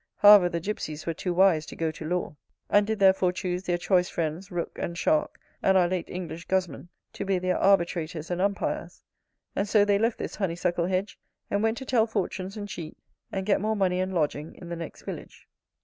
[0.17, 2.35] However, the gypsies were too wise to go to law,
[2.71, 6.89] and did therefore choose their choice friends Rook and Shark, and our late English Gusman,
[7.13, 9.03] to be their arbitrators and umpires.
[9.55, 11.19] And so they left this honeysuckle hedge;
[11.51, 12.97] and went to tell fortunes and cheat,
[13.31, 15.47] and get more money and lodging in the next village.